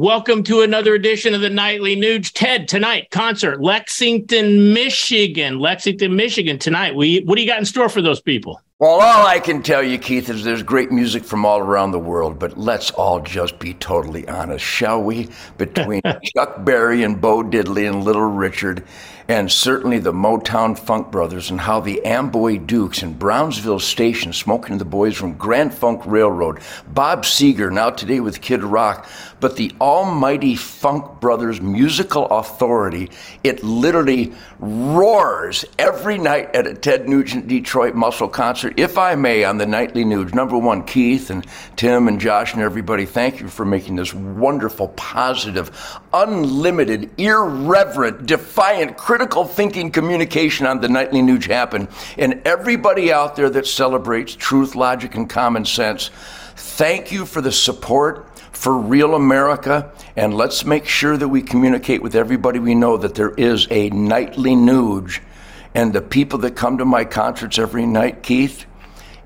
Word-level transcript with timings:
Welcome 0.00 0.44
to 0.44 0.62
another 0.62 0.94
edition 0.94 1.34
of 1.34 1.42
the 1.42 1.50
Nightly 1.50 1.94
Nuge. 1.94 2.32
Ted, 2.32 2.68
tonight, 2.68 3.10
concert, 3.10 3.60
Lexington, 3.60 4.72
Michigan. 4.72 5.58
Lexington, 5.58 6.16
Michigan, 6.16 6.58
tonight. 6.58 6.94
We, 6.94 7.20
what 7.20 7.34
do 7.34 7.42
you 7.42 7.46
got 7.46 7.58
in 7.58 7.66
store 7.66 7.90
for 7.90 8.00
those 8.00 8.18
people? 8.18 8.62
Well, 8.78 8.92
all 8.92 9.26
I 9.26 9.40
can 9.40 9.62
tell 9.62 9.82
you, 9.82 9.98
Keith, 9.98 10.30
is 10.30 10.42
there's 10.42 10.62
great 10.62 10.90
music 10.90 11.22
from 11.22 11.44
all 11.44 11.58
around 11.58 11.90
the 11.90 11.98
world, 11.98 12.38
but 12.38 12.56
let's 12.56 12.90
all 12.92 13.20
just 13.20 13.58
be 13.58 13.74
totally 13.74 14.26
honest, 14.26 14.64
shall 14.64 15.02
we? 15.02 15.28
Between 15.58 16.00
Chuck 16.34 16.64
Berry 16.64 17.02
and 17.02 17.20
Bo 17.20 17.42
Diddley 17.42 17.86
and 17.86 18.02
Little 18.02 18.22
Richard, 18.22 18.82
and 19.30 19.48
certainly 19.48 20.00
the 20.00 20.12
Motown 20.12 20.76
Funk 20.76 21.12
Brothers, 21.12 21.50
and 21.50 21.60
how 21.60 21.78
the 21.78 22.04
Amboy 22.04 22.58
Dukes 22.58 23.00
and 23.00 23.16
Brownsville 23.16 23.78
Station, 23.78 24.32
smoking 24.32 24.78
the 24.78 24.84
boys 24.84 25.16
from 25.16 25.34
Grand 25.34 25.72
Funk 25.72 26.02
Railroad, 26.04 26.58
Bob 26.88 27.22
Seger, 27.22 27.70
now 27.70 27.90
today 27.90 28.18
with 28.18 28.40
Kid 28.40 28.64
Rock, 28.64 29.08
but 29.38 29.54
the 29.54 29.72
almighty 29.80 30.56
Funk 30.56 31.20
Brothers 31.20 31.60
musical 31.60 32.26
authority, 32.26 33.08
it 33.44 33.62
literally 33.62 34.32
roars 34.58 35.64
every 35.78 36.18
night 36.18 36.52
at 36.52 36.66
a 36.66 36.74
Ted 36.74 37.08
Nugent 37.08 37.46
Detroit 37.46 37.94
Muscle 37.94 38.28
concert. 38.28 38.74
If 38.80 38.98
I 38.98 39.14
may, 39.14 39.44
on 39.44 39.58
the 39.58 39.66
Nightly 39.66 40.04
Nuge, 40.04 40.34
number 40.34 40.58
one, 40.58 40.82
Keith 40.84 41.30
and 41.30 41.46
Tim 41.76 42.08
and 42.08 42.20
Josh 42.20 42.52
and 42.52 42.62
everybody, 42.62 43.06
thank 43.06 43.40
you 43.40 43.46
for 43.46 43.64
making 43.64 43.94
this 43.94 44.12
wonderful, 44.12 44.88
positive, 44.88 45.70
unlimited, 46.12 47.10
irreverent, 47.16 48.26
defiant, 48.26 48.96
critical 48.96 49.19
thinking 49.26 49.90
communication 49.90 50.66
on 50.66 50.80
the 50.80 50.88
Nightly 50.88 51.20
Nuge 51.20 51.46
happen. 51.46 51.88
And 52.18 52.42
everybody 52.44 53.12
out 53.12 53.36
there 53.36 53.50
that 53.50 53.66
celebrates 53.66 54.34
truth, 54.34 54.74
logic, 54.74 55.14
and 55.14 55.28
common 55.28 55.64
sense, 55.64 56.10
thank 56.56 57.12
you 57.12 57.26
for 57.26 57.40
the 57.40 57.52
support 57.52 58.26
for 58.52 58.76
real 58.76 59.14
America, 59.14 59.90
and 60.16 60.34
let's 60.34 60.66
make 60.66 60.84
sure 60.84 61.16
that 61.16 61.28
we 61.28 61.40
communicate 61.40 62.02
with 62.02 62.14
everybody 62.14 62.58
we 62.58 62.74
know 62.74 62.98
that 62.98 63.14
there 63.14 63.30
is 63.30 63.66
a 63.70 63.88
nightly 63.90 64.50
nuge. 64.50 65.20
And 65.74 65.94
the 65.94 66.02
people 66.02 66.40
that 66.40 66.56
come 66.56 66.76
to 66.76 66.84
my 66.84 67.04
concerts 67.04 67.58
every 67.58 67.86
night, 67.86 68.22
Keith, 68.22 68.66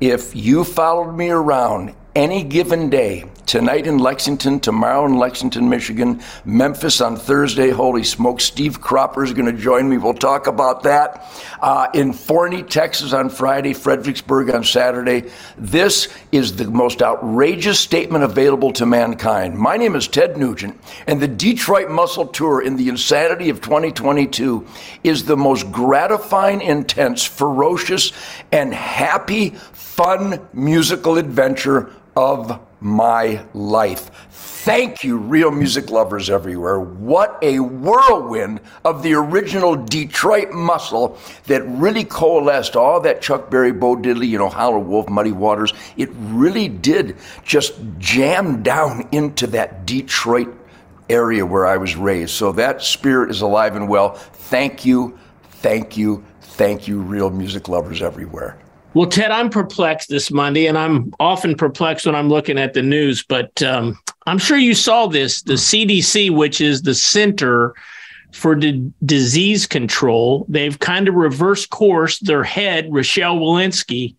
if 0.00 0.36
you 0.36 0.64
followed 0.64 1.12
me 1.12 1.30
around 1.30 1.94
any 2.14 2.42
given 2.42 2.90
day, 2.90 3.24
tonight 3.46 3.86
in 3.86 3.98
Lexington, 3.98 4.60
tomorrow 4.60 5.06
in 5.06 5.18
Lexington, 5.18 5.68
Michigan, 5.68 6.22
Memphis 6.44 7.00
on 7.00 7.16
Thursday. 7.16 7.70
Holy 7.70 8.04
smoke, 8.04 8.40
Steve 8.40 8.80
Cropper 8.80 9.24
is 9.24 9.32
going 9.32 9.46
to 9.46 9.60
join 9.60 9.88
me. 9.88 9.98
We'll 9.98 10.14
talk 10.14 10.46
about 10.46 10.82
that. 10.84 11.26
Uh, 11.60 11.88
in 11.94 12.12
Forney, 12.12 12.62
Texas 12.62 13.12
on 13.12 13.28
Friday, 13.28 13.72
Fredericksburg 13.72 14.50
on 14.50 14.64
Saturday. 14.64 15.30
This 15.58 16.08
is 16.30 16.56
the 16.56 16.70
most 16.70 17.02
outrageous 17.02 17.78
statement 17.78 18.24
available 18.24 18.72
to 18.74 18.86
mankind. 18.86 19.56
My 19.58 19.76
name 19.76 19.96
is 19.96 20.08
Ted 20.08 20.36
Nugent, 20.36 20.78
and 21.06 21.20
the 21.20 21.28
Detroit 21.28 21.90
Muscle 21.90 22.26
Tour 22.26 22.62
in 22.62 22.76
the 22.76 22.88
insanity 22.88 23.48
of 23.50 23.60
2022 23.60 24.66
is 25.04 25.24
the 25.24 25.36
most 25.36 25.70
gratifying, 25.70 26.60
intense, 26.60 27.24
ferocious, 27.24 28.12
and 28.50 28.72
happy, 28.72 29.50
fun 29.50 30.40
musical 30.52 31.18
adventure 31.18 31.92
of 32.16 32.60
my 32.82 33.44
life. 33.54 34.10
Thank 34.30 35.02
you, 35.02 35.16
real 35.16 35.50
music 35.50 35.90
lovers 35.90 36.30
everywhere. 36.30 36.78
What 36.78 37.36
a 37.42 37.58
whirlwind 37.58 38.60
of 38.84 39.02
the 39.02 39.14
original 39.14 39.74
Detroit 39.74 40.52
muscle 40.52 41.18
that 41.46 41.62
really 41.66 42.04
coalesced 42.04 42.76
all 42.76 43.00
that 43.00 43.20
Chuck 43.20 43.50
Berry, 43.50 43.72
Bo 43.72 43.96
Diddley, 43.96 44.28
you 44.28 44.38
know, 44.38 44.48
Howlin' 44.48 44.88
Wolf, 44.88 45.08
Muddy 45.08 45.32
Waters. 45.32 45.72
It 45.96 46.10
really 46.12 46.68
did 46.68 47.16
just 47.42 47.74
jam 47.98 48.62
down 48.62 49.08
into 49.10 49.48
that 49.48 49.84
Detroit 49.84 50.54
area 51.08 51.44
where 51.44 51.66
I 51.66 51.76
was 51.76 51.96
raised. 51.96 52.30
So 52.30 52.52
that 52.52 52.82
spirit 52.82 53.30
is 53.30 53.40
alive 53.40 53.74
and 53.76 53.88
well. 53.88 54.14
Thank 54.14 54.84
you, 54.84 55.18
thank 55.54 55.96
you, 55.96 56.24
thank 56.40 56.86
you, 56.86 57.00
real 57.00 57.30
music 57.30 57.68
lovers 57.68 58.02
everywhere. 58.02 58.58
Well, 58.94 59.08
Ted, 59.08 59.30
I'm 59.30 59.48
perplexed 59.48 60.10
this 60.10 60.30
Monday, 60.30 60.66
and 60.66 60.76
I'm 60.76 61.14
often 61.18 61.54
perplexed 61.54 62.04
when 62.04 62.14
I'm 62.14 62.28
looking 62.28 62.58
at 62.58 62.74
the 62.74 62.82
news. 62.82 63.22
But 63.22 63.62
um, 63.62 63.98
I'm 64.26 64.38
sure 64.38 64.58
you 64.58 64.74
saw 64.74 65.06
this. 65.06 65.42
The 65.42 65.54
CDC, 65.54 66.30
which 66.30 66.60
is 66.60 66.82
the 66.82 66.94
Center 66.94 67.74
for 68.32 68.54
D- 68.54 68.92
Disease 69.04 69.66
Control, 69.66 70.44
they've 70.48 70.78
kind 70.78 71.08
of 71.08 71.14
reversed 71.14 71.70
course. 71.70 72.18
Their 72.18 72.44
head, 72.44 72.88
Rochelle 72.90 73.38
Walensky, 73.38 74.14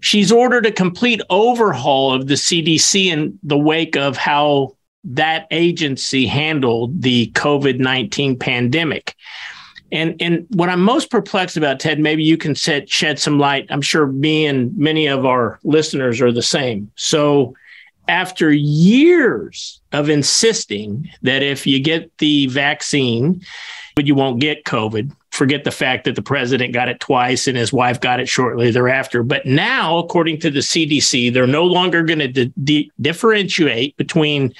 she's 0.00 0.30
ordered 0.30 0.66
a 0.66 0.72
complete 0.72 1.20
overhaul 1.28 2.12
of 2.12 2.28
the 2.28 2.34
CDC 2.34 3.06
in 3.06 3.36
the 3.42 3.58
wake 3.58 3.96
of 3.96 4.16
how 4.16 4.76
that 5.02 5.46
agency 5.50 6.26
handled 6.26 7.02
the 7.02 7.32
COVID 7.32 7.80
19 7.80 8.38
pandemic. 8.38 9.16
And 9.92 10.20
and 10.20 10.46
what 10.50 10.68
I'm 10.68 10.82
most 10.82 11.10
perplexed 11.10 11.56
about, 11.56 11.78
Ted, 11.78 12.00
maybe 12.00 12.24
you 12.24 12.36
can 12.36 12.54
set, 12.54 12.88
shed 12.88 13.18
some 13.18 13.38
light. 13.38 13.66
I'm 13.70 13.82
sure 13.82 14.06
me 14.06 14.46
and 14.46 14.76
many 14.76 15.06
of 15.06 15.24
our 15.24 15.60
listeners 15.62 16.20
are 16.20 16.32
the 16.32 16.42
same. 16.42 16.90
So 16.96 17.54
after 18.08 18.52
years 18.52 19.80
of 19.92 20.08
insisting 20.08 21.08
that 21.22 21.42
if 21.42 21.66
you 21.66 21.80
get 21.80 22.16
the 22.18 22.46
vaccine, 22.46 23.42
but 23.94 24.06
you 24.06 24.14
won't 24.14 24.40
get 24.40 24.64
COVID, 24.64 25.10
forget 25.30 25.64
the 25.64 25.70
fact 25.70 26.04
that 26.04 26.14
the 26.14 26.22
president 26.22 26.72
got 26.72 26.88
it 26.88 27.00
twice 27.00 27.46
and 27.46 27.56
his 27.56 27.72
wife 27.72 28.00
got 28.00 28.20
it 28.20 28.28
shortly 28.28 28.70
thereafter. 28.70 29.22
But 29.22 29.46
now, 29.46 29.98
according 29.98 30.40
to 30.40 30.50
the 30.50 30.60
CDC, 30.60 31.32
they're 31.32 31.46
no 31.46 31.64
longer 31.64 32.02
going 32.02 32.32
to 32.32 32.46
di- 32.46 32.90
differentiate 33.00 33.96
between 33.96 34.54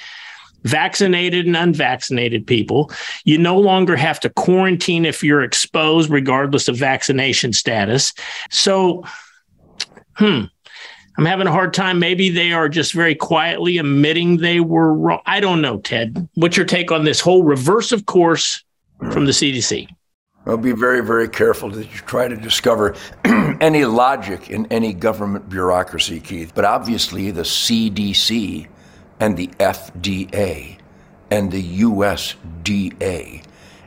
vaccinated 0.67 1.45
and 1.45 1.55
unvaccinated 1.55 2.45
people. 2.45 2.91
You 3.25 3.37
no 3.37 3.59
longer 3.59 3.95
have 3.95 4.19
to 4.21 4.29
quarantine 4.29 5.05
if 5.05 5.23
you're 5.23 5.43
exposed, 5.43 6.09
regardless 6.09 6.67
of 6.67 6.75
vaccination 6.75 7.53
status. 7.53 8.13
So, 8.49 9.03
hmm. 10.15 10.43
I'm 11.17 11.25
having 11.25 11.47
a 11.47 11.51
hard 11.51 11.73
time. 11.73 11.97
Maybe 11.97 12.29
they 12.29 12.51
are 12.51 12.69
just 12.69 12.93
very 12.93 13.15
quietly 13.15 13.79
admitting 13.79 14.37
they 14.37 14.59
were 14.59 14.93
wrong. 14.93 15.19
I 15.25 15.39
don't 15.39 15.61
know, 15.61 15.79
Ted. 15.79 16.29
What's 16.35 16.55
your 16.55 16.65
take 16.65 16.91
on 16.91 17.05
this 17.05 17.19
whole 17.19 17.41
reverse 17.41 17.91
of 17.91 18.05
course 18.05 18.63
from 19.11 19.25
the 19.25 19.31
CDC? 19.31 19.87
Well, 20.45 20.57
be 20.57 20.71
very, 20.71 21.03
very 21.03 21.27
careful 21.27 21.69
that 21.71 21.91
you 21.91 21.99
try 22.05 22.27
to 22.27 22.35
discover 22.37 22.95
any 23.25 23.83
logic 23.83 24.49
in 24.49 24.65
any 24.67 24.93
government 24.93 25.49
bureaucracy, 25.49 26.19
Keith. 26.21 26.53
But 26.55 26.63
obviously, 26.63 27.31
the 27.31 27.41
CDC 27.41 28.67
and 29.19 29.37
the 29.37 29.47
FDA 29.59 30.77
and 31.31 31.51
the 31.51 31.81
USDA. 31.81 33.43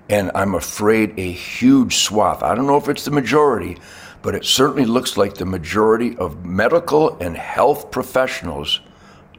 And 0.08 0.30
I'm 0.34 0.54
afraid 0.54 1.14
a 1.18 1.32
huge 1.32 1.96
swath, 1.96 2.42
I 2.42 2.54
don't 2.54 2.66
know 2.66 2.76
if 2.76 2.88
it's 2.88 3.04
the 3.04 3.10
majority, 3.10 3.78
but 4.22 4.34
it 4.34 4.44
certainly 4.44 4.84
looks 4.84 5.16
like 5.16 5.34
the 5.34 5.46
majority 5.46 6.16
of 6.18 6.44
medical 6.44 7.16
and 7.18 7.36
health 7.36 7.90
professionals 7.90 8.80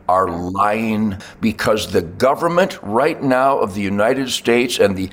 are 0.07 0.29
lying 0.29 1.17
because 1.39 1.91
the 1.91 2.01
government 2.01 2.79
right 2.81 3.21
now 3.21 3.59
of 3.59 3.75
the 3.75 3.81
United 3.81 4.29
States 4.29 4.79
and 4.79 4.97
the 4.97 5.09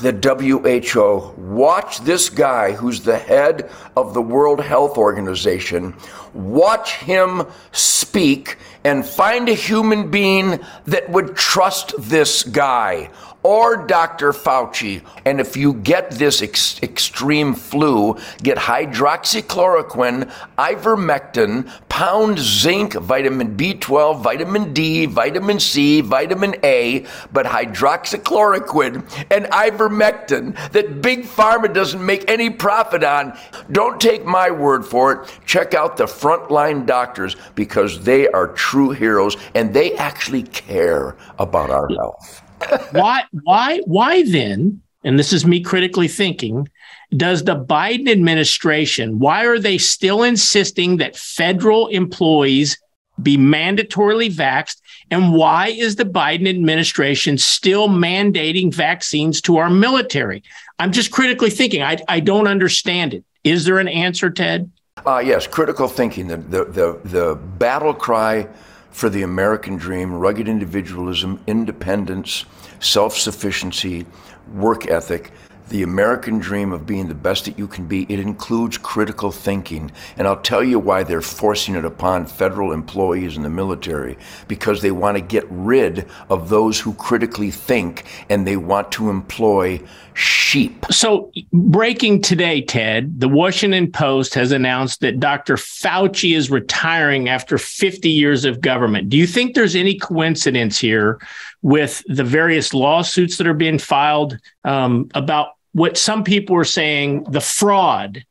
the 0.00 0.12
WHO, 0.12 1.40
watch 1.40 2.00
this 2.00 2.28
guy 2.28 2.72
who's 2.72 3.00
the 3.00 3.18
head 3.18 3.70
of 3.96 4.14
the 4.14 4.22
World 4.22 4.60
Health 4.60 4.98
Organization, 4.98 5.94
watch 6.32 6.94
him 6.96 7.42
speak 7.72 8.56
and 8.84 9.04
find 9.04 9.48
a 9.48 9.54
human 9.54 10.10
being 10.10 10.60
that 10.86 11.08
would 11.10 11.36
trust 11.36 11.94
this 11.98 12.42
guy 12.42 13.10
or 13.44 13.76
Dr. 13.76 14.32
Fauci. 14.32 15.02
And 15.26 15.38
if 15.38 15.56
you 15.56 15.74
get 15.74 16.10
this 16.12 16.42
ex- 16.42 16.82
extreme 16.82 17.54
flu, 17.54 18.16
get 18.42 18.56
hydroxychloroquine, 18.56 20.32
ivermectin, 20.56 21.70
pound 21.90 22.38
zinc, 22.38 22.94
vitamin 22.94 23.54
B12, 23.54 24.22
vitamin 24.22 24.72
D, 24.72 25.04
vitamin 25.06 25.60
C, 25.60 26.00
vitamin 26.00 26.56
A, 26.64 27.04
but 27.32 27.44
hydroxychloroquine 27.46 29.04
and 29.30 29.44
ivermectin 29.46 29.83
that 29.88 31.00
Big 31.00 31.24
Pharma 31.24 31.72
doesn't 31.72 32.04
make 32.04 32.28
any 32.30 32.50
profit 32.50 33.04
on. 33.04 33.36
Don't 33.72 34.00
take 34.00 34.24
my 34.24 34.50
word 34.50 34.84
for 34.84 35.12
it. 35.12 35.38
Check 35.46 35.74
out 35.74 35.96
the 35.96 36.04
frontline 36.04 36.86
doctors 36.86 37.36
because 37.54 38.04
they 38.04 38.28
are 38.28 38.48
true 38.48 38.90
heroes 38.90 39.36
and 39.54 39.72
they 39.74 39.94
actually 39.96 40.42
care 40.42 41.16
about 41.38 41.70
our 41.70 41.88
health 41.88 42.42
why 42.92 43.24
why 43.42 43.80
why 43.86 44.22
then 44.30 44.80
and 45.02 45.18
this 45.18 45.32
is 45.32 45.44
me 45.44 45.60
critically 45.60 46.08
thinking 46.08 46.68
does 47.16 47.44
the 47.44 47.56
Biden 47.56 48.08
administration 48.08 49.18
why 49.18 49.44
are 49.44 49.58
they 49.58 49.78
still 49.78 50.22
insisting 50.22 50.96
that 50.98 51.16
federal 51.16 51.88
employees 51.88 52.78
be 53.22 53.36
mandatorily 53.36 54.30
vaxxed? 54.30 54.80
And 55.10 55.32
why 55.32 55.68
is 55.68 55.96
the 55.96 56.04
Biden 56.04 56.48
administration 56.48 57.38
still 57.38 57.88
mandating 57.88 58.72
vaccines 58.72 59.40
to 59.42 59.58
our 59.58 59.70
military? 59.70 60.42
I'm 60.78 60.92
just 60.92 61.10
critically 61.10 61.50
thinking. 61.50 61.82
I, 61.82 61.98
I 62.08 62.20
don't 62.20 62.48
understand 62.48 63.14
it. 63.14 63.24
Is 63.44 63.64
there 63.64 63.78
an 63.78 63.88
answer 63.88 64.30
ted? 64.30 64.70
Uh, 65.06 65.18
yes 65.18 65.46
critical 65.46 65.88
thinking. 65.88 66.28
The, 66.28 66.36
the, 66.36 66.64
the, 66.64 67.00
the 67.04 67.34
battle 67.34 67.94
cry 67.94 68.48
for 68.90 69.08
the 69.08 69.22
American 69.22 69.76
dream 69.76 70.14
rugged 70.14 70.48
individualism, 70.48 71.40
independence, 71.46 72.44
self 72.80 73.18
sufficiency, 73.18 74.06
work 74.54 74.86
ethic 74.86 75.32
the 75.68 75.82
American 75.82 76.38
dream 76.38 76.72
of 76.72 76.86
being 76.86 77.08
the 77.08 77.14
best 77.14 77.46
that 77.46 77.58
you 77.58 77.66
can 77.66 77.86
be, 77.86 78.04
it 78.08 78.20
includes 78.20 78.78
critical 78.78 79.30
thinking. 79.30 79.90
And 80.16 80.26
I'll 80.26 80.40
tell 80.40 80.62
you 80.62 80.78
why 80.78 81.02
they're 81.02 81.20
forcing 81.20 81.74
it 81.74 81.84
upon 81.84 82.26
federal 82.26 82.72
employees 82.72 83.36
in 83.36 83.42
the 83.42 83.50
military 83.50 84.18
because 84.46 84.82
they 84.82 84.90
want 84.90 85.16
to 85.16 85.22
get 85.22 85.44
rid 85.48 86.06
of 86.28 86.48
those 86.48 86.80
who 86.80 86.94
critically 86.94 87.50
think 87.50 88.04
and 88.28 88.46
they 88.46 88.56
want 88.56 88.92
to 88.92 89.10
employ 89.10 89.80
sheep. 90.14 90.86
So, 90.90 91.32
breaking 91.52 92.22
today, 92.22 92.62
Ted, 92.62 93.20
the 93.20 93.28
Washington 93.28 93.90
Post 93.90 94.34
has 94.34 94.52
announced 94.52 95.00
that 95.00 95.18
Dr. 95.18 95.56
Fauci 95.56 96.36
is 96.36 96.50
retiring 96.50 97.28
after 97.28 97.58
50 97.58 98.08
years 98.08 98.44
of 98.44 98.60
government. 98.60 99.08
Do 99.08 99.16
you 99.16 99.26
think 99.26 99.54
there's 99.54 99.74
any 99.74 99.98
coincidence 99.98 100.78
here 100.78 101.20
with 101.62 102.04
the 102.06 102.22
various 102.22 102.74
lawsuits 102.74 103.38
that 103.38 103.46
are 103.46 103.54
being 103.54 103.78
filed 103.78 104.38
um, 104.64 105.08
about 105.14 105.53
what 105.74 105.98
some 105.98 106.24
people 106.24 106.56
are 106.56 106.64
saying 106.64 107.24
the 107.24 107.40
fraud 107.40 108.24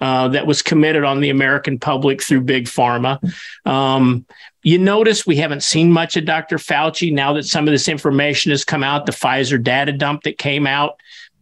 uh, 0.00 0.28
that 0.28 0.46
was 0.46 0.62
committed 0.62 1.04
on 1.04 1.20
the 1.20 1.30
American 1.30 1.78
public 1.78 2.22
through 2.22 2.40
Big 2.40 2.64
Pharma. 2.64 3.18
Um, 3.66 4.24
you 4.62 4.78
notice 4.78 5.26
we 5.26 5.36
haven't 5.36 5.62
seen 5.62 5.90
much 5.90 6.16
of 6.16 6.24
Dr. 6.24 6.56
Fauci 6.56 7.12
now 7.12 7.32
that 7.34 7.44
some 7.44 7.66
of 7.66 7.72
this 7.72 7.88
information 7.88 8.50
has 8.50 8.64
come 8.64 8.82
out, 8.84 9.06
the 9.06 9.12
Pfizer 9.12 9.62
data 9.62 9.92
dump 9.92 10.22
that 10.22 10.38
came 10.38 10.66
out. 10.66 11.00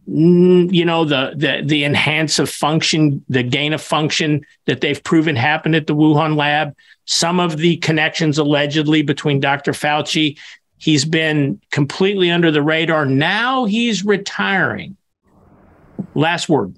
Mm, 0.09 0.73
you 0.73 0.85
know 0.85 1.05
the 1.05 1.33
the 1.35 1.61
the 1.63 1.83
enhance 1.83 2.39
of 2.39 2.49
function, 2.49 3.23
the 3.29 3.43
gain 3.43 3.73
of 3.73 3.81
function 3.81 4.43
that 4.65 4.81
they've 4.81 5.03
proven 5.03 5.35
happened 5.35 5.75
at 5.75 5.85
the 5.85 5.95
Wuhan 5.95 6.35
lab. 6.35 6.75
Some 7.05 7.39
of 7.39 7.57
the 7.57 7.77
connections 7.77 8.37
allegedly 8.37 9.03
between 9.03 9.39
Dr. 9.39 9.71
Fauci 9.71 10.37
He's 10.79 11.03
been 11.03 11.61
completely 11.71 12.31
under 12.31 12.51
the 12.51 12.61
radar. 12.61 13.05
Now 13.05 13.65
he's 13.65 14.03
retiring. 14.03 14.95
Last 16.15 16.49
word. 16.49 16.77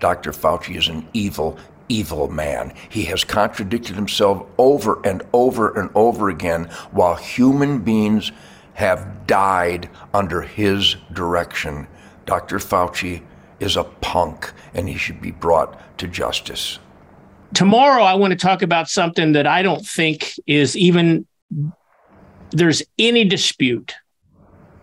Dr. 0.00 0.32
Fauci 0.32 0.76
is 0.76 0.88
an 0.88 1.08
evil, 1.12 1.58
evil 1.88 2.28
man. 2.28 2.72
He 2.88 3.04
has 3.04 3.24
contradicted 3.24 3.94
himself 3.94 4.46
over 4.58 5.00
and 5.04 5.22
over 5.32 5.78
and 5.78 5.90
over 5.94 6.28
again 6.28 6.64
while 6.90 7.14
human 7.14 7.80
beings 7.80 8.32
have 8.74 9.26
died 9.26 9.88
under 10.12 10.42
his 10.42 10.96
direction. 11.12 11.86
Dr. 12.26 12.58
Fauci 12.58 13.22
is 13.60 13.76
a 13.76 13.84
punk 13.84 14.52
and 14.74 14.88
he 14.88 14.96
should 14.96 15.20
be 15.20 15.30
brought 15.30 15.98
to 15.98 16.06
justice. 16.06 16.78
Tomorrow, 17.54 18.02
I 18.02 18.14
want 18.14 18.32
to 18.32 18.36
talk 18.36 18.62
about 18.62 18.88
something 18.88 19.32
that 19.32 19.46
I 19.46 19.62
don't 19.62 19.86
think 19.86 20.34
is 20.46 20.76
even 20.76 21.26
there's 22.50 22.82
any 22.98 23.24
dispute, 23.24 23.94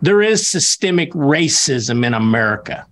there 0.02 0.22
is 0.22 0.46
systemic 0.46 1.12
racism 1.12 2.04
in 2.04 2.14
America. 2.14 2.86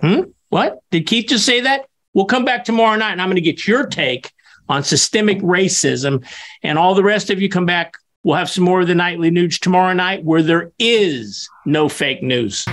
Hmm? 0.00 0.22
What? 0.48 0.80
Did 0.90 1.06
Keith 1.06 1.28
just 1.28 1.46
say 1.46 1.60
that? 1.60 1.86
We'll 2.12 2.24
come 2.24 2.44
back 2.44 2.64
tomorrow 2.64 2.96
night 2.96 3.12
and 3.12 3.22
I'm 3.22 3.28
going 3.28 3.36
to 3.36 3.40
get 3.40 3.66
your 3.66 3.86
take 3.86 4.32
on 4.68 4.82
systemic 4.82 5.38
racism. 5.40 6.24
And 6.62 6.78
all 6.78 6.94
the 6.94 7.04
rest 7.04 7.30
of 7.30 7.40
you 7.40 7.48
come 7.48 7.66
back. 7.66 7.94
We'll 8.22 8.36
have 8.36 8.50
some 8.50 8.64
more 8.64 8.82
of 8.82 8.86
the 8.86 8.94
nightly 8.94 9.30
nuge 9.30 9.60
tomorrow 9.60 9.94
night 9.94 10.24
where 10.24 10.42
there 10.42 10.72
is 10.78 11.48
no 11.64 11.88
fake 11.88 12.22
news. 12.22 12.66